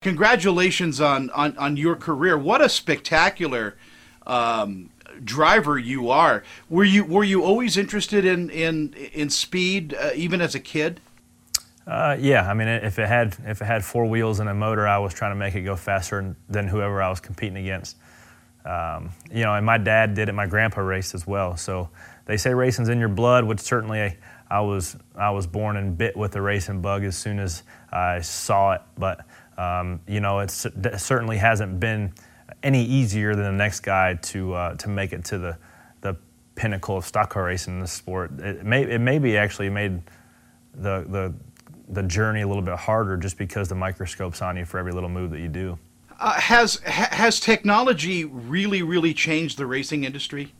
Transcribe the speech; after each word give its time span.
Congratulations 0.00 1.00
on, 1.00 1.28
on, 1.30 1.56
on 1.56 1.76
your 1.76 1.96
career. 1.96 2.38
What 2.38 2.60
a 2.60 2.68
spectacular 2.68 3.76
um, 4.28 4.90
driver 5.24 5.76
you 5.76 6.08
are. 6.08 6.44
Were 6.70 6.84
you 6.84 7.04
were 7.04 7.24
you 7.24 7.42
always 7.42 7.76
interested 7.76 8.24
in 8.24 8.48
in 8.50 8.92
in 8.92 9.28
speed, 9.28 9.94
uh, 9.94 10.10
even 10.14 10.40
as 10.40 10.54
a 10.54 10.60
kid? 10.60 11.00
Uh, 11.84 12.16
yeah, 12.20 12.48
I 12.48 12.54
mean, 12.54 12.68
if 12.68 13.00
it 13.00 13.08
had 13.08 13.36
if 13.44 13.60
it 13.60 13.64
had 13.64 13.84
four 13.84 14.06
wheels 14.06 14.38
and 14.38 14.48
a 14.48 14.54
motor, 14.54 14.86
I 14.86 14.98
was 14.98 15.12
trying 15.14 15.32
to 15.32 15.36
make 15.36 15.56
it 15.56 15.62
go 15.62 15.74
faster 15.74 16.36
than 16.48 16.68
whoever 16.68 17.02
I 17.02 17.08
was 17.08 17.18
competing 17.18 17.56
against. 17.56 17.96
Um, 18.64 19.10
you 19.32 19.42
know, 19.42 19.54
and 19.54 19.66
my 19.66 19.78
dad 19.78 20.14
did 20.14 20.28
it. 20.28 20.32
My 20.32 20.46
grandpa 20.46 20.82
raced 20.82 21.16
as 21.16 21.26
well. 21.26 21.56
So 21.56 21.88
they 22.26 22.36
say 22.36 22.54
racing's 22.54 22.88
in 22.88 23.00
your 23.00 23.08
blood, 23.08 23.44
which 23.44 23.58
certainly 23.58 24.16
I 24.50 24.60
was 24.60 24.96
I 25.14 25.30
was 25.30 25.46
born 25.46 25.76
and 25.76 25.96
bit 25.96 26.16
with 26.16 26.32
the 26.32 26.42
racing 26.42 26.80
bug 26.80 27.04
as 27.04 27.16
soon 27.16 27.38
as 27.38 27.62
I 27.92 28.20
saw 28.20 28.72
it. 28.72 28.82
But 28.96 29.24
um, 29.58 30.00
you 30.06 30.20
know, 30.20 30.38
it 30.40 30.50
certainly 30.50 31.36
hasn't 31.36 31.80
been 31.80 32.12
any 32.62 32.84
easier 32.84 33.34
than 33.34 33.44
the 33.44 33.52
next 33.52 33.80
guy 33.80 34.14
to 34.14 34.54
uh, 34.54 34.74
to 34.76 34.88
make 34.88 35.12
it 35.12 35.24
to 35.26 35.38
the 35.38 35.58
the 36.00 36.16
pinnacle 36.54 36.96
of 36.96 37.04
stock 37.04 37.30
car 37.30 37.44
racing 37.44 37.74
in 37.74 37.80
the 37.80 37.86
sport. 37.86 38.38
It 38.40 38.64
may 38.64 38.82
it 38.82 39.00
maybe 39.00 39.36
actually 39.36 39.70
made 39.70 40.00
the 40.74 41.04
the 41.08 41.34
the 41.90 42.02
journey 42.02 42.42
a 42.42 42.46
little 42.46 42.62
bit 42.62 42.76
harder 42.76 43.16
just 43.16 43.38
because 43.38 43.68
the 43.68 43.74
microscope's 43.74 44.42
on 44.42 44.56
you 44.56 44.64
for 44.64 44.78
every 44.78 44.92
little 44.92 45.08
move 45.08 45.30
that 45.30 45.40
you 45.40 45.48
do. 45.48 45.78
Uh, 46.18 46.38
has 46.40 46.76
has 46.84 47.38
technology 47.38 48.24
really 48.24 48.82
really 48.82 49.14
changed 49.14 49.58
the 49.58 49.66
racing 49.66 50.04
industry? 50.04 50.52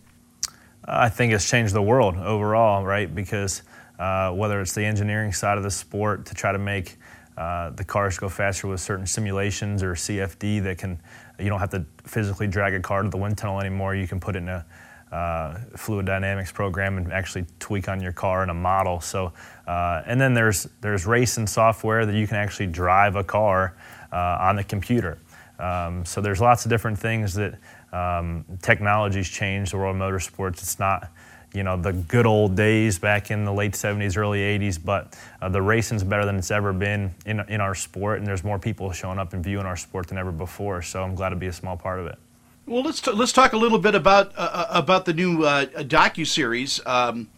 I 0.85 1.09
think 1.09 1.33
it's 1.33 1.49
changed 1.49 1.75
the 1.75 1.83
world 1.83 2.17
overall, 2.17 2.85
right? 2.85 3.13
Because 3.13 3.63
uh, 3.99 4.33
whether 4.33 4.61
it's 4.61 4.75
the 4.75 4.85
engineering 4.85 5.33
side 5.33 5.59
of 5.59 5.65
the 5.65 5.71
sport 5.71 6.27
to 6.27 6.35
try 6.35 6.53
to 6.53 6.59
make 6.59 6.97
uh, 7.37 7.71
the 7.71 7.85
cars 7.85 8.19
go 8.19 8.29
faster 8.29 8.67
with 8.67 8.81
certain 8.81 9.07
simulations 9.07 9.83
or 9.83 9.95
CFD 9.95 10.63
that 10.65 10.79
can, 10.79 11.01
you 11.39 11.49
don't 11.49 11.61
have 11.61 11.71
to 11.71 11.85
physically 12.05 12.49
drag 12.49 12.75
a 12.75 12.81
car 12.81 13.03
to 13.03 13.09
the 13.09 13.17
wind 13.17 13.39
tunnel 13.39 13.61
anymore. 13.61 13.95
You 13.95 14.09
can 14.09 14.19
put 14.19 14.35
it 14.35 14.41
in 14.41 14.49
a 14.49 14.67
uh, 15.13 15.59
fluid 15.77 16.05
dynamics 16.05 16.53
program 16.53 16.99
and 16.99 17.13
actually 17.13 17.47
tweak 17.59 17.89
on 17.89 18.01
your 18.01 18.13
car 18.13 18.43
in 18.43 18.51
a 18.51 18.55
model. 18.55 19.01
So, 19.01 19.33
uh, 19.67 20.03
and 20.05 20.21
then 20.21 20.35
there's 20.35 20.69
there's 20.81 21.07
racing 21.07 21.47
software 21.47 22.05
that 22.05 22.15
you 22.15 22.27
can 22.27 22.37
actually 22.37 22.67
drive 22.67 23.17
a 23.17 23.25
car 23.25 23.77
uh, 24.13 24.39
on 24.41 24.57
the 24.57 24.65
computer. 24.65 25.19
Um, 25.59 26.05
so 26.05 26.21
there's 26.21 26.41
lots 26.41 26.65
of 26.65 26.71
different 26.71 26.99
things 26.99 27.35
that 27.35 27.59
um, 27.93 28.45
technology's 28.63 29.29
changed 29.29 29.73
the 29.73 29.79
world 29.79 29.97
of 29.97 30.03
motorsports. 30.03 30.59
It's 30.59 30.79
not 30.79 31.11
you 31.55 31.63
know 31.63 31.77
the 31.77 31.93
good 31.93 32.27
old 32.27 32.55
days 32.55 32.99
back 32.99 33.31
in 33.31 33.45
the 33.45 33.53
late 33.53 33.73
70s 33.73 34.17
early 34.17 34.41
80s 34.41 34.79
but 34.83 35.19
uh, 35.41 35.49
the 35.49 35.61
racing's 35.61 36.05
better 36.05 36.25
than 36.25 36.37
it's 36.37 36.51
ever 36.51 36.73
been 36.73 37.15
in, 37.27 37.41
in 37.49 37.61
our 37.61 37.75
sport 37.75 38.19
and 38.19 38.27
there's 38.27 38.45
more 38.45 38.59
people 38.59 38.93
showing 38.93 39.19
up 39.19 39.33
and 39.33 39.43
viewing 39.43 39.67
our 39.67 39.77
sport 39.77 40.09
than 40.09 40.19
ever 40.19 40.33
before 40.33 40.83
so 40.83 41.03
i'm 41.03 41.15
glad 41.15 41.31
to 41.31 41.37
be 41.37 41.47
a 41.47 41.53
small 41.53 41.77
part 41.77 42.01
of 42.01 42.07
it. 42.07 42.19
Well 42.67 42.83
let's 42.83 43.01
t- 43.01 43.13
let's 43.13 43.33
talk 43.33 43.55
a 43.55 43.57
little 43.57 43.79
bit 43.79 43.95
about 43.95 44.33
uh, 44.37 44.51
uh 44.53 44.67
about 44.71 45.07
the 45.07 45.15
new 45.15 45.45
uh, 45.45 45.67
docu 45.67 46.27
series 46.27 46.85
um, 46.87 47.29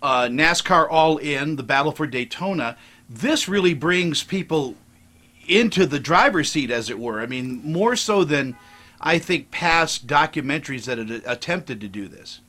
uh, 0.00 0.24
nascar 0.24 0.86
all 0.88 1.16
in 1.18 1.56
the 1.56 1.64
battle 1.64 1.90
for 1.90 2.06
daytona. 2.06 2.76
This 3.10 3.48
really 3.48 3.74
brings 3.74 4.22
people 4.22 4.76
into 5.48 5.84
the 5.84 5.98
driver's 5.98 6.52
seat 6.52 6.70
as 6.70 6.90
it 6.90 6.98
were. 6.98 7.20
I 7.20 7.26
mean 7.26 7.60
more 7.64 7.96
so 7.96 8.22
than 8.22 8.56
i 9.00 9.18
think 9.18 9.50
past 9.50 10.06
documentaries 10.06 10.84
that 10.84 10.98
had 10.98 11.22
attempted 11.24 11.80
to 11.80 11.88
do 11.88 12.08
this 12.08 12.40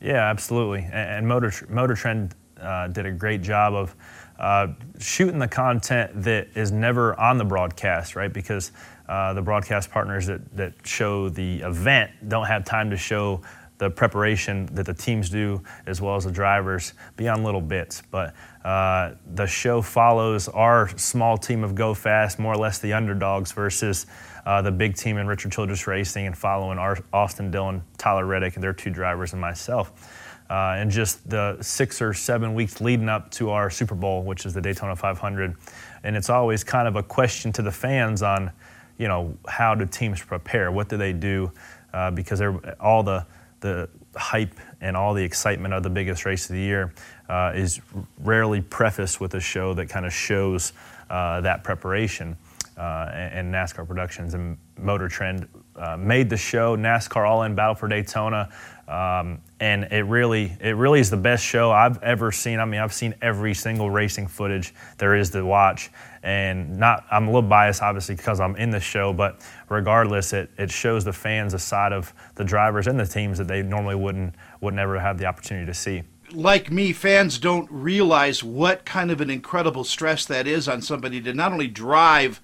yeah, 0.00 0.30
absolutely. 0.30 0.88
And 0.90 1.26
Motor 1.26 1.52
Motor 1.68 1.94
Trend 1.94 2.34
uh, 2.60 2.88
did 2.88 3.06
a 3.06 3.12
great 3.12 3.42
job 3.42 3.74
of 3.74 3.94
uh, 4.38 4.68
shooting 4.98 5.38
the 5.38 5.48
content 5.48 6.22
that 6.22 6.48
is 6.54 6.72
never 6.72 7.18
on 7.20 7.36
the 7.36 7.44
broadcast, 7.44 8.16
right? 8.16 8.32
Because 8.32 8.72
uh, 9.08 9.34
the 9.34 9.42
broadcast 9.42 9.90
partners 9.90 10.26
that, 10.26 10.56
that 10.56 10.74
show 10.86 11.28
the 11.28 11.60
event 11.60 12.10
don't 12.28 12.46
have 12.46 12.64
time 12.64 12.90
to 12.90 12.96
show 12.96 13.42
the 13.80 13.88
preparation 13.88 14.66
that 14.74 14.84
the 14.84 14.92
teams 14.92 15.30
do 15.30 15.62
as 15.86 16.02
well 16.02 16.14
as 16.14 16.24
the 16.24 16.30
drivers 16.30 16.92
beyond 17.16 17.44
little 17.44 17.62
bits. 17.62 18.02
But 18.10 18.34
uh, 18.62 19.14
the 19.32 19.46
show 19.46 19.80
follows 19.80 20.48
our 20.48 20.96
small 20.98 21.38
team 21.38 21.64
of 21.64 21.74
Go 21.74 21.94
Fas, 21.94 22.38
more 22.38 22.52
or 22.52 22.58
less 22.58 22.78
the 22.78 22.92
underdogs, 22.92 23.52
versus 23.52 24.04
uh, 24.44 24.60
the 24.60 24.70
big 24.70 24.96
team 24.96 25.16
in 25.16 25.26
Richard 25.26 25.52
Childress 25.52 25.86
Racing 25.86 26.26
and 26.26 26.36
following 26.36 26.78
our, 26.78 26.98
Austin 27.10 27.50
Dillon, 27.50 27.82
Tyler 27.96 28.26
Reddick, 28.26 28.54
and 28.56 28.62
their 28.62 28.74
two 28.74 28.90
drivers 28.90 29.32
and 29.32 29.40
myself. 29.40 30.44
Uh, 30.50 30.74
and 30.76 30.90
just 30.90 31.30
the 31.30 31.56
six 31.62 32.02
or 32.02 32.12
seven 32.12 32.52
weeks 32.52 32.82
leading 32.82 33.08
up 33.08 33.30
to 33.30 33.48
our 33.48 33.70
Super 33.70 33.94
Bowl, 33.94 34.24
which 34.24 34.44
is 34.44 34.52
the 34.52 34.60
Daytona 34.60 34.94
500. 34.94 35.56
And 36.04 36.16
it's 36.16 36.28
always 36.28 36.64
kind 36.64 36.86
of 36.86 36.96
a 36.96 37.02
question 37.02 37.50
to 37.52 37.62
the 37.62 37.72
fans 37.72 38.22
on, 38.22 38.50
you 38.98 39.08
know, 39.08 39.38
how 39.48 39.74
do 39.74 39.86
teams 39.86 40.22
prepare? 40.22 40.70
What 40.70 40.90
do 40.90 40.98
they 40.98 41.14
do? 41.14 41.50
Uh, 41.94 42.10
because 42.10 42.42
all 42.78 43.02
the, 43.02 43.24
the 43.60 43.88
hype 44.16 44.58
and 44.80 44.96
all 44.96 45.14
the 45.14 45.22
excitement 45.22 45.74
of 45.74 45.82
the 45.82 45.90
biggest 45.90 46.24
race 46.24 46.48
of 46.48 46.56
the 46.56 46.62
year 46.62 46.92
uh, 47.28 47.52
is 47.54 47.80
rarely 48.18 48.60
prefaced 48.60 49.20
with 49.20 49.34
a 49.34 49.40
show 49.40 49.74
that 49.74 49.88
kind 49.88 50.06
of 50.06 50.12
shows 50.12 50.72
uh, 51.08 51.40
that 51.40 51.62
preparation 51.62 52.36
uh, 52.80 53.10
and, 53.12 53.52
NASCAR 53.52 53.86
Productions 53.86 54.32
and 54.32 54.56
Motor 54.78 55.06
Trend 55.06 55.46
uh, 55.76 55.98
made 55.98 56.30
the 56.30 56.36
show. 56.36 56.76
NASCAR 56.76 57.28
All 57.28 57.42
In 57.42 57.54
Battle 57.54 57.74
for 57.74 57.88
Daytona, 57.88 58.48
um, 58.88 59.38
and 59.60 59.84
it 59.92 60.04
really 60.06 60.56
it 60.62 60.76
really 60.76 60.98
is 60.98 61.10
the 61.10 61.16
best 61.16 61.44
show 61.44 61.70
I've 61.70 62.02
ever 62.02 62.32
seen. 62.32 62.58
I 62.58 62.64
mean, 62.64 62.80
I've 62.80 62.94
seen 62.94 63.14
every 63.20 63.52
single 63.52 63.90
racing 63.90 64.28
footage 64.28 64.72
there 64.96 65.14
is 65.14 65.28
to 65.32 65.44
watch, 65.44 65.90
and 66.22 66.78
not 66.78 67.04
I'm 67.10 67.24
a 67.24 67.26
little 67.26 67.48
biased 67.48 67.82
obviously 67.82 68.14
because 68.14 68.40
I'm 68.40 68.56
in 68.56 68.70
the 68.70 68.80
show, 68.80 69.12
but 69.12 69.46
regardless, 69.68 70.32
it 70.32 70.50
it 70.56 70.70
shows 70.70 71.04
the 71.04 71.12
fans 71.12 71.52
a 71.52 71.58
side 71.58 71.92
of 71.92 72.14
the 72.36 72.44
drivers 72.44 72.86
and 72.86 72.98
the 72.98 73.06
teams 73.06 73.36
that 73.36 73.48
they 73.48 73.62
normally 73.62 73.96
wouldn't 73.96 74.34
would 74.62 74.72
never 74.72 74.98
have 74.98 75.18
the 75.18 75.26
opportunity 75.26 75.66
to 75.66 75.74
see. 75.74 76.02
Like 76.32 76.70
me, 76.70 76.94
fans 76.94 77.38
don't 77.38 77.70
realize 77.70 78.42
what 78.42 78.86
kind 78.86 79.10
of 79.10 79.20
an 79.20 79.28
incredible 79.28 79.84
stress 79.84 80.24
that 80.26 80.46
is 80.46 80.66
on 80.66 80.80
somebody 80.80 81.20
to 81.20 81.34
not 81.34 81.52
only 81.52 81.66
drive 81.66 82.40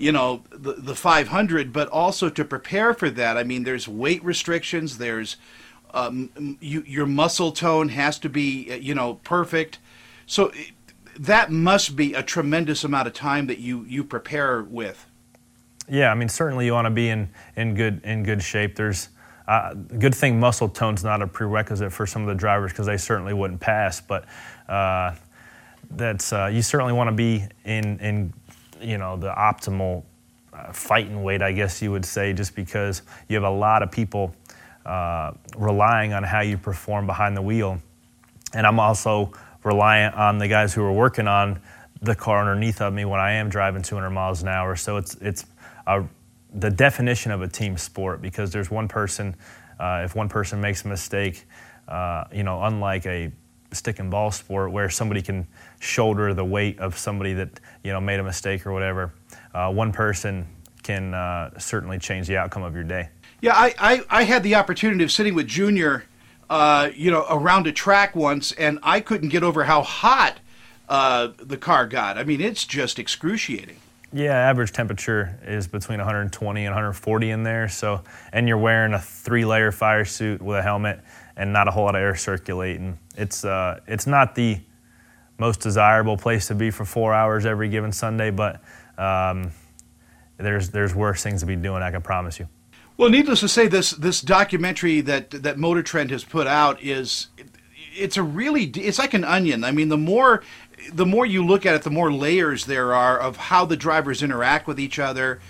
you 0.00 0.12
know 0.12 0.42
the, 0.50 0.72
the 0.72 0.94
500 0.94 1.72
but 1.72 1.88
also 1.88 2.28
to 2.28 2.44
prepare 2.44 2.94
for 2.94 3.10
that 3.10 3.36
i 3.36 3.42
mean 3.42 3.64
there's 3.64 3.86
weight 3.86 4.24
restrictions 4.24 4.98
there's 4.98 5.36
um, 5.94 6.56
you, 6.60 6.82
your 6.86 7.06
muscle 7.06 7.52
tone 7.52 7.88
has 7.90 8.18
to 8.20 8.28
be 8.28 8.70
uh, 8.70 8.74
you 8.74 8.94
know 8.94 9.14
perfect. 9.24 9.78
So 10.26 10.52
that 11.18 11.50
must 11.50 11.96
be 11.96 12.14
a 12.14 12.22
tremendous 12.22 12.84
amount 12.84 13.08
of 13.08 13.12
time 13.12 13.46
that 13.46 13.58
you 13.58 13.84
you 13.88 14.04
prepare 14.04 14.62
with. 14.62 15.06
Yeah 15.88 16.12
i 16.12 16.14
mean 16.14 16.28
certainly 16.28 16.66
you 16.66 16.72
want 16.72 16.86
to 16.86 16.90
be 16.90 17.08
in 17.08 17.30
in 17.56 17.74
good 17.74 18.00
in 18.04 18.22
good 18.22 18.42
shape. 18.42 18.76
There's 18.76 19.08
uh, 19.48 19.74
good 19.74 20.14
thing 20.14 20.38
muscle 20.38 20.68
tone's 20.68 21.02
not 21.02 21.22
a 21.22 21.26
prerequisite 21.26 21.92
for 21.92 22.06
some 22.06 22.22
of 22.22 22.28
the 22.28 22.36
drivers 22.36 22.70
because 22.70 22.86
they 22.86 22.96
certainly 22.96 23.34
wouldn't 23.34 23.58
pass 23.58 24.00
but 24.00 24.24
uh, 24.68 25.12
that's 25.90 26.32
uh, 26.32 26.46
you 26.46 26.62
certainly 26.62 26.92
want 26.92 27.08
to 27.08 27.12
be 27.12 27.44
in 27.64 27.98
in 27.98 28.32
you 28.80 28.98
know 28.98 29.16
the 29.16 29.30
optimal 29.30 30.04
uh, 30.52 30.72
fighting 30.72 31.22
weight, 31.22 31.42
I 31.42 31.52
guess 31.52 31.80
you 31.80 31.92
would 31.92 32.04
say, 32.04 32.32
just 32.32 32.54
because 32.54 33.02
you 33.28 33.36
have 33.36 33.44
a 33.44 33.50
lot 33.50 33.82
of 33.82 33.90
people 33.90 34.34
uh, 34.84 35.32
relying 35.56 36.12
on 36.12 36.22
how 36.22 36.40
you 36.40 36.58
perform 36.58 37.06
behind 37.06 37.36
the 37.36 37.42
wheel, 37.42 37.80
and 38.54 38.66
I'm 38.66 38.80
also 38.80 39.32
reliant 39.62 40.14
on 40.14 40.38
the 40.38 40.48
guys 40.48 40.72
who 40.74 40.82
are 40.82 40.92
working 40.92 41.28
on 41.28 41.60
the 42.02 42.14
car 42.14 42.40
underneath 42.40 42.80
of 42.80 42.94
me 42.94 43.04
when 43.04 43.20
I 43.20 43.32
am 43.32 43.48
driving 43.48 43.82
200 43.82 44.10
miles 44.10 44.42
an 44.42 44.48
hour. 44.48 44.74
So 44.76 44.96
it's 44.96 45.14
it's 45.16 45.44
a, 45.86 46.04
the 46.52 46.70
definition 46.70 47.30
of 47.32 47.42
a 47.42 47.48
team 47.48 47.76
sport 47.76 48.22
because 48.22 48.50
there's 48.52 48.70
one 48.70 48.88
person. 48.88 49.36
Uh, 49.78 50.02
if 50.04 50.14
one 50.14 50.28
person 50.28 50.60
makes 50.60 50.84
a 50.84 50.88
mistake, 50.88 51.46
uh, 51.88 52.24
you 52.32 52.42
know, 52.42 52.62
unlike 52.62 53.06
a 53.06 53.32
stick 53.72 53.98
and 53.98 54.10
ball 54.10 54.30
sport 54.30 54.72
where 54.72 54.90
somebody 54.90 55.22
can 55.22 55.46
shoulder 55.78 56.34
the 56.34 56.44
weight 56.44 56.78
of 56.78 56.98
somebody 56.98 57.32
that 57.34 57.60
you 57.84 57.92
know 57.92 58.00
made 58.00 58.20
a 58.20 58.22
mistake 58.22 58.66
or 58.66 58.72
whatever. 58.72 59.12
Uh, 59.54 59.72
one 59.72 59.92
person 59.92 60.46
can 60.82 61.14
uh, 61.14 61.58
certainly 61.58 61.98
change 61.98 62.26
the 62.26 62.36
outcome 62.36 62.62
of 62.62 62.74
your 62.74 62.84
day. 62.84 63.08
Yeah, 63.40 63.54
I, 63.54 63.74
I, 63.78 64.00
I 64.10 64.22
had 64.24 64.42
the 64.42 64.54
opportunity 64.54 65.02
of 65.02 65.10
sitting 65.10 65.34
with 65.34 65.46
Junior, 65.46 66.04
uh, 66.50 66.90
you 66.94 67.10
know, 67.10 67.24
around 67.30 67.66
a 67.66 67.72
track 67.72 68.14
once, 68.14 68.52
and 68.52 68.78
I 68.82 69.00
couldn't 69.00 69.30
get 69.30 69.42
over 69.42 69.64
how 69.64 69.82
hot 69.82 70.40
uh, 70.88 71.28
the 71.38 71.56
car 71.56 71.86
got. 71.86 72.18
I 72.18 72.24
mean, 72.24 72.40
it's 72.40 72.66
just 72.66 72.98
excruciating. 72.98 73.76
Yeah, 74.12 74.34
average 74.34 74.72
temperature 74.72 75.38
is 75.44 75.68
between 75.68 75.98
120 75.98 76.64
and 76.64 76.74
140 76.74 77.30
in 77.30 77.44
there. 77.44 77.68
So, 77.68 78.02
and 78.32 78.48
you're 78.48 78.58
wearing 78.58 78.92
a 78.92 78.98
three-layer 78.98 79.70
fire 79.70 80.04
suit 80.04 80.42
with 80.42 80.58
a 80.58 80.62
helmet 80.62 81.00
and 81.36 81.52
not 81.52 81.68
a 81.68 81.70
whole 81.70 81.84
lot 81.84 81.94
of 81.94 82.02
air 82.02 82.16
circulating. 82.16 82.98
It's 83.16 83.44
uh, 83.44 83.80
it's 83.86 84.08
not 84.08 84.34
the 84.34 84.60
most 85.38 85.60
desirable 85.60 86.16
place 86.16 86.48
to 86.48 86.56
be 86.56 86.70
for 86.70 86.84
four 86.84 87.14
hours 87.14 87.46
every 87.46 87.68
given 87.68 87.92
Sunday, 87.92 88.30
but 88.30 88.60
um, 88.98 89.52
there's 90.38 90.70
there's 90.70 90.94
worse 90.94 91.22
things 91.22 91.40
to 91.40 91.46
be 91.46 91.54
doing. 91.54 91.82
I 91.82 91.92
can 91.92 92.02
promise 92.02 92.40
you. 92.40 92.48
Well, 92.96 93.10
needless 93.10 93.40
to 93.40 93.48
say, 93.48 93.68
this 93.68 93.92
this 93.92 94.20
documentary 94.20 95.00
that 95.02 95.30
that 95.30 95.56
Motor 95.56 95.84
Trend 95.84 96.10
has 96.10 96.24
put 96.24 96.48
out 96.48 96.82
is 96.82 97.28
it's 97.96 98.16
a 98.16 98.22
really 98.22 98.64
it's 98.64 98.98
like 98.98 99.14
an 99.14 99.24
onion. 99.24 99.62
I 99.62 99.70
mean, 99.70 99.88
the 99.88 99.96
more 99.96 100.42
the 100.92 101.06
more 101.06 101.26
you 101.26 101.44
look 101.44 101.66
at 101.66 101.74
it, 101.74 101.82
the 101.82 101.90
more 101.90 102.12
layers 102.12 102.66
there 102.66 102.94
are 102.94 103.18
of 103.18 103.36
how 103.36 103.64
the 103.64 103.76
drivers 103.76 104.22
interact 104.22 104.66
with 104.66 104.78
each 104.78 104.98
other. 104.98 105.40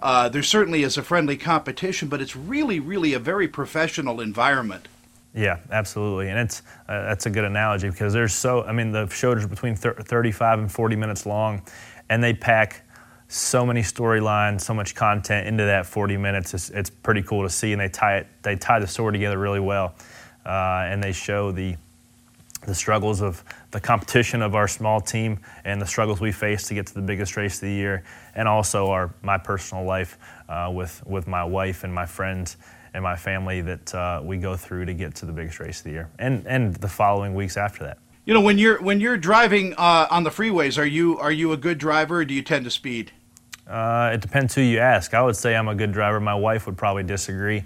Uh, 0.00 0.28
there 0.28 0.42
certainly 0.42 0.82
is 0.82 0.96
a 0.96 1.02
friendly 1.02 1.36
competition, 1.36 2.08
but 2.08 2.20
it's 2.20 2.36
really, 2.36 2.78
really 2.78 3.14
a 3.14 3.18
very 3.18 3.48
professional 3.48 4.20
environment. 4.20 4.86
Yeah, 5.34 5.58
absolutely, 5.70 6.30
and 6.30 6.38
it's 6.38 6.62
uh, 6.88 7.02
that's 7.02 7.26
a 7.26 7.30
good 7.30 7.44
analogy 7.44 7.90
because 7.90 8.12
there's 8.12 8.34
so 8.34 8.64
I 8.64 8.72
mean 8.72 8.92
the 8.92 9.06
shows 9.08 9.44
are 9.44 9.48
between 9.48 9.76
thir- 9.76 9.94
35 9.94 10.58
and 10.60 10.72
40 10.72 10.96
minutes 10.96 11.26
long, 11.26 11.62
and 12.08 12.22
they 12.22 12.32
pack 12.32 12.82
so 13.28 13.66
many 13.66 13.82
storylines, 13.82 14.62
so 14.62 14.72
much 14.72 14.94
content 14.94 15.46
into 15.46 15.64
that 15.64 15.84
40 15.84 16.16
minutes. 16.16 16.54
It's, 16.54 16.70
it's 16.70 16.88
pretty 16.88 17.22
cool 17.22 17.42
to 17.42 17.50
see, 17.50 17.72
and 17.72 17.80
they 17.80 17.88
tie 17.88 18.18
it 18.18 18.26
they 18.42 18.56
tie 18.56 18.80
the 18.80 18.86
story 18.86 19.12
together 19.12 19.38
really 19.38 19.60
well, 19.60 19.94
uh, 20.46 20.86
and 20.88 21.02
they 21.02 21.12
show 21.12 21.52
the 21.52 21.76
the 22.66 22.74
struggles 22.74 23.22
of 23.22 23.44
the 23.70 23.80
competition 23.80 24.42
of 24.42 24.54
our 24.54 24.68
small 24.68 25.00
team 25.00 25.38
and 25.64 25.80
the 25.80 25.86
struggles 25.86 26.20
we 26.20 26.32
face 26.32 26.68
to 26.68 26.74
get 26.74 26.86
to 26.86 26.94
the 26.94 27.02
biggest 27.02 27.36
race 27.36 27.56
of 27.56 27.62
the 27.62 27.72
year, 27.72 28.04
and 28.34 28.48
also 28.48 28.90
our 28.90 29.14
my 29.22 29.38
personal 29.38 29.84
life 29.84 30.18
uh, 30.48 30.70
with 30.72 31.02
with 31.06 31.26
my 31.26 31.44
wife 31.44 31.84
and 31.84 31.94
my 31.94 32.06
friends 32.06 32.56
and 32.94 33.02
my 33.02 33.16
family 33.16 33.60
that 33.60 33.94
uh, 33.94 34.20
we 34.24 34.38
go 34.38 34.56
through 34.56 34.84
to 34.84 34.94
get 34.94 35.14
to 35.14 35.26
the 35.26 35.32
biggest 35.32 35.60
race 35.60 35.78
of 35.78 35.84
the 35.84 35.90
year, 35.90 36.10
and 36.18 36.46
and 36.46 36.74
the 36.76 36.88
following 36.88 37.34
weeks 37.34 37.56
after 37.56 37.84
that. 37.84 37.98
You 38.24 38.34
know, 38.34 38.40
when 38.40 38.58
you're 38.58 38.80
when 38.82 39.00
you're 39.00 39.16
driving 39.16 39.74
uh, 39.78 40.06
on 40.10 40.24
the 40.24 40.30
freeways, 40.30 40.78
are 40.78 40.86
you 40.86 41.18
are 41.18 41.32
you 41.32 41.52
a 41.52 41.56
good 41.56 41.78
driver, 41.78 42.18
or 42.18 42.24
do 42.24 42.34
you 42.34 42.42
tend 42.42 42.64
to 42.64 42.70
speed? 42.70 43.12
Uh, 43.66 44.10
it 44.14 44.20
depends 44.20 44.54
who 44.54 44.62
you 44.62 44.78
ask. 44.78 45.14
I 45.14 45.22
would 45.22 45.36
say 45.36 45.54
I'm 45.54 45.68
a 45.68 45.74
good 45.74 45.92
driver. 45.92 46.20
My 46.20 46.34
wife 46.34 46.66
would 46.66 46.76
probably 46.76 47.02
disagree. 47.02 47.64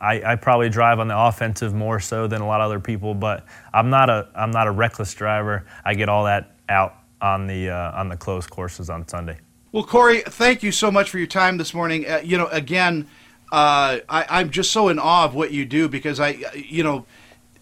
I, 0.00 0.32
I, 0.32 0.36
probably 0.36 0.70
drive 0.70 0.98
on 0.98 1.08
the 1.08 1.18
offensive 1.18 1.74
more 1.74 2.00
so 2.00 2.26
than 2.26 2.40
a 2.40 2.46
lot 2.46 2.60
of 2.60 2.66
other 2.66 2.80
people, 2.80 3.14
but 3.14 3.44
I'm 3.74 3.90
not 3.90 4.08
a 4.08 4.28
I'm 4.34 4.50
not 4.50 4.66
a 4.66 4.70
reckless 4.70 5.12
driver. 5.12 5.66
I 5.84 5.94
get 5.94 6.08
all 6.08 6.24
that 6.24 6.56
out 6.68 6.94
on 7.20 7.46
the 7.46 7.70
uh, 7.70 7.98
on 7.98 8.08
the 8.08 8.16
closed 8.16 8.50
courses 8.50 8.88
on 8.88 9.06
Sunday. 9.06 9.38
Well, 9.72 9.84
Corey, 9.84 10.22
thank 10.22 10.62
you 10.62 10.72
so 10.72 10.90
much 10.90 11.10
for 11.10 11.18
your 11.18 11.26
time 11.26 11.58
this 11.58 11.74
morning. 11.74 12.08
Uh, 12.08 12.20
you 12.24 12.36
know, 12.36 12.46
again, 12.46 13.06
uh, 13.52 13.98
I, 14.08 14.40
am 14.40 14.50
just 14.50 14.72
so 14.72 14.88
in 14.88 14.98
awe 14.98 15.26
of 15.26 15.34
what 15.34 15.52
you 15.52 15.64
do 15.64 15.88
because 15.88 16.18
I, 16.18 16.38
you 16.54 16.82
know, 16.82 17.06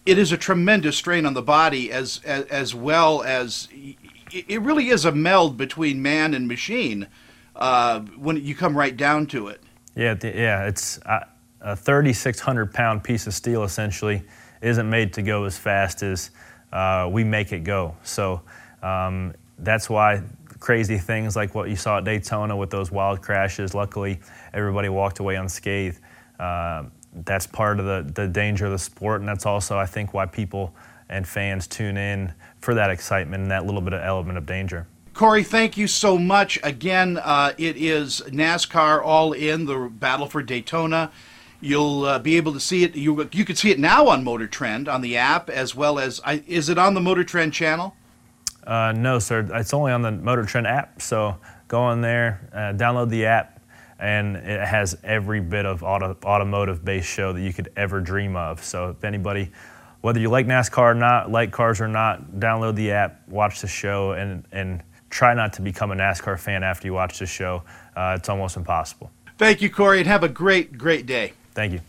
it 0.05 0.17
is 0.17 0.31
a 0.31 0.37
tremendous 0.37 0.97
strain 0.97 1.25
on 1.25 1.33
the 1.33 1.41
body 1.41 1.91
as 1.91 2.21
as, 2.23 2.45
as 2.45 2.73
well 2.73 3.21
as 3.21 3.67
it 4.31 4.61
really 4.61 4.89
is 4.89 5.05
a 5.05 5.11
meld 5.11 5.57
between 5.57 6.01
man 6.01 6.33
and 6.33 6.47
machine 6.47 7.07
uh, 7.55 7.99
when 8.17 8.43
you 8.43 8.55
come 8.55 8.77
right 8.77 8.95
down 8.95 9.25
to 9.27 9.47
it. 9.47 9.61
Yeah, 9.95 10.15
yeah, 10.23 10.67
it's. 10.67 10.99
Uh, 10.99 11.25
a 11.61 11.75
3,600 11.75 12.73
pound 12.73 13.03
piece 13.03 13.27
of 13.27 13.33
steel 13.33 13.63
essentially 13.63 14.23
isn't 14.61 14.89
made 14.89 15.13
to 15.13 15.21
go 15.21 15.45
as 15.45 15.57
fast 15.57 16.03
as 16.03 16.31
uh, 16.71 17.09
we 17.11 17.23
make 17.23 17.51
it 17.51 17.63
go. 17.63 17.95
So 18.03 18.41
um, 18.81 19.33
that's 19.57 19.89
why 19.89 20.21
crazy 20.59 20.97
things 20.97 21.35
like 21.35 21.55
what 21.55 21.69
you 21.69 21.75
saw 21.75 21.97
at 21.97 22.03
Daytona 22.03 22.55
with 22.55 22.69
those 22.69 22.91
wild 22.91 23.21
crashes, 23.21 23.73
luckily 23.73 24.19
everybody 24.53 24.89
walked 24.89 25.19
away 25.19 25.35
unscathed. 25.35 25.99
Uh, 26.39 26.83
that's 27.25 27.47
part 27.47 27.79
of 27.79 27.85
the, 27.85 28.11
the 28.13 28.27
danger 28.27 28.65
of 28.65 28.71
the 28.71 28.79
sport, 28.79 29.21
and 29.21 29.27
that's 29.27 29.45
also, 29.45 29.77
I 29.77 29.85
think, 29.85 30.13
why 30.13 30.25
people 30.25 30.73
and 31.09 31.27
fans 31.27 31.65
tune 31.65 31.97
in 31.97 32.31
for 32.59 32.75
that 32.75 32.91
excitement 32.91 33.41
and 33.41 33.51
that 33.51 33.65
little 33.65 33.81
bit 33.81 33.93
of 33.93 34.01
element 34.01 34.37
of 34.37 34.45
danger. 34.45 34.85
Corey, 35.13 35.43
thank 35.43 35.75
you 35.75 35.87
so 35.87 36.17
much. 36.17 36.59
Again, 36.63 37.17
uh, 37.17 37.53
it 37.57 37.75
is 37.77 38.21
NASCAR 38.27 39.03
All 39.03 39.33
In, 39.33 39.65
the 39.65 39.89
Battle 39.91 40.27
for 40.27 40.41
Daytona. 40.41 41.11
You'll 41.61 42.05
uh, 42.05 42.19
be 42.19 42.37
able 42.37 42.53
to 42.53 42.59
see 42.59 42.83
it. 42.83 42.95
You 42.95 43.29
you 43.33 43.43
can 43.43 43.55
see 43.55 43.71
it 43.71 43.79
now 43.79 44.07
on 44.07 44.23
Motor 44.23 44.47
Trend 44.47 44.87
on 44.87 45.01
the 45.01 45.17
app 45.17 45.49
as 45.49 45.75
well 45.75 45.99
as. 45.99 46.21
I, 46.23 46.43
is 46.47 46.69
it 46.69 46.77
on 46.77 46.93
the 46.93 47.01
Motor 47.01 47.23
Trend 47.23 47.53
channel? 47.53 47.95
Uh, 48.65 48.93
no, 48.95 49.19
sir. 49.19 49.47
It's 49.53 49.73
only 49.73 49.91
on 49.91 50.01
the 50.01 50.11
Motor 50.11 50.45
Trend 50.45 50.67
app. 50.67 51.01
So 51.01 51.35
go 51.67 51.81
on 51.81 52.01
there, 52.01 52.49
uh, 52.53 52.77
download 52.77 53.09
the 53.09 53.25
app, 53.25 53.61
and 53.99 54.37
it 54.37 54.65
has 54.65 54.97
every 55.03 55.41
bit 55.41 55.65
of 55.65 55.83
auto, 55.83 56.15
automotive-based 56.23 57.07
show 57.07 57.33
that 57.33 57.41
you 57.41 57.51
could 57.51 57.71
ever 57.75 57.99
dream 57.99 58.35
of. 58.35 58.63
So 58.63 58.89
if 58.91 59.03
anybody, 59.03 59.51
whether 60.01 60.19
you 60.19 60.29
like 60.29 60.45
NASCAR 60.45 60.91
or 60.91 60.93
not, 60.93 61.31
like 61.31 61.51
cars 61.51 61.81
or 61.81 61.87
not, 61.87 62.33
download 62.33 62.75
the 62.75 62.91
app, 62.91 63.27
watch 63.27 63.61
the 63.61 63.67
show, 63.67 64.11
and 64.11 64.45
and 64.51 64.81
try 65.09 65.33
not 65.33 65.51
to 65.53 65.61
become 65.61 65.91
a 65.91 65.95
NASCAR 65.95 66.39
fan 66.39 66.63
after 66.63 66.87
you 66.87 66.93
watch 66.93 67.19
the 67.19 67.25
show. 67.25 67.63
Uh, 67.95 68.15
it's 68.17 68.29
almost 68.29 68.55
impossible. 68.55 69.11
Thank 69.37 69.61
you, 69.61 69.69
Corey, 69.69 69.99
and 69.99 70.07
have 70.07 70.23
a 70.23 70.29
great, 70.29 70.77
great 70.77 71.05
day. 71.05 71.33
Thank 71.59 71.73
you. 71.73 71.88